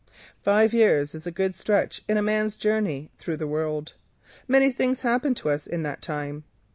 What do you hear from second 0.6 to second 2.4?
years is a good stretch in a